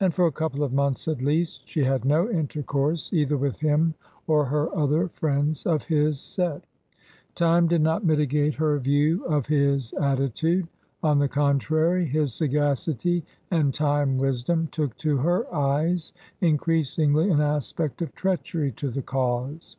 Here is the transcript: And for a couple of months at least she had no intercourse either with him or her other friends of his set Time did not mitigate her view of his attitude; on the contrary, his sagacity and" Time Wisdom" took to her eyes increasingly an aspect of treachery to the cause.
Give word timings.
And 0.00 0.14
for 0.14 0.24
a 0.26 0.32
couple 0.32 0.64
of 0.64 0.72
months 0.72 1.08
at 1.08 1.20
least 1.20 1.68
she 1.68 1.84
had 1.84 2.06
no 2.06 2.30
intercourse 2.30 3.12
either 3.12 3.36
with 3.36 3.58
him 3.60 3.92
or 4.26 4.46
her 4.46 4.74
other 4.74 5.08
friends 5.10 5.66
of 5.66 5.84
his 5.84 6.18
set 6.18 6.64
Time 7.34 7.68
did 7.68 7.82
not 7.82 8.02
mitigate 8.02 8.54
her 8.54 8.78
view 8.78 9.26
of 9.26 9.44
his 9.44 9.92
attitude; 10.00 10.66
on 11.02 11.18
the 11.18 11.28
contrary, 11.28 12.06
his 12.06 12.32
sagacity 12.32 13.26
and" 13.50 13.74
Time 13.74 14.16
Wisdom" 14.16 14.68
took 14.72 14.96
to 14.96 15.18
her 15.18 15.54
eyes 15.54 16.14
increasingly 16.40 17.28
an 17.28 17.42
aspect 17.42 18.00
of 18.00 18.14
treachery 18.14 18.72
to 18.72 18.88
the 18.88 19.02
cause. 19.02 19.76